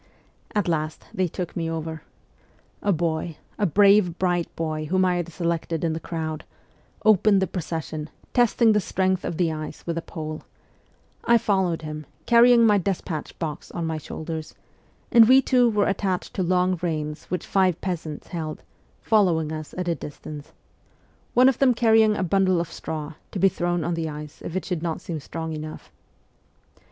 [0.55, 2.01] At last they took me over.
[2.81, 6.43] A boy a brave, bright boy whom I had selected in the crowd
[7.05, 10.41] opened the procession, testing the strength of the ice with a pole;
[11.23, 14.55] I followed him, carrying my despatch box on my shoulders,
[15.11, 18.63] and we two were attached to long reins which five peasants held,
[19.03, 20.51] following us at a distance
[21.35, 24.55] one of them carrying a bundle of straw, to be thrown on the ice if
[24.55, 25.91] it should not seem strong enough.